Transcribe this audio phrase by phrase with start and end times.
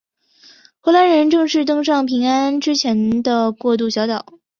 [0.79, 4.25] 荷兰人正式登上安平之前的过渡小岛。